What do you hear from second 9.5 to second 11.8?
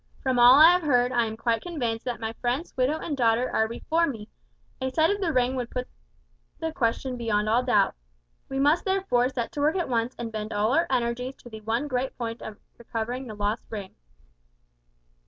to work at once and bend all our energies to the